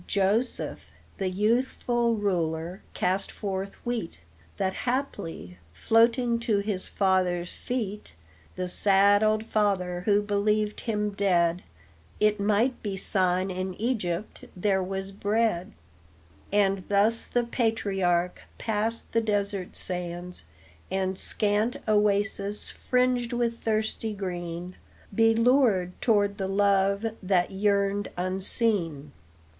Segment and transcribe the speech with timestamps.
[0.07, 4.19] Joseph, the youthful ruler, cast forth wheat,
[4.57, 8.13] That haply, floating to his father's feet,
[8.55, 11.61] The sad old father, who believed him dead,
[12.19, 15.71] It might be sign in Egypt there was bread;
[16.51, 20.45] And thus the patriarch, past the desert sands
[20.89, 24.77] And scant oasis fringed with thirsty green,
[25.13, 29.11] Be lured toward the love that yearned unseen.